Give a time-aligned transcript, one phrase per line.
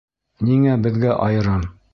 [0.47, 1.65] «Ниңә беҙгә айырым?»